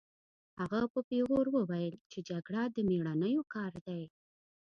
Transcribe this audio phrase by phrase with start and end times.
[0.59, 4.03] هغه په پیغور وویل چې جګړه د مېړنیو کار دی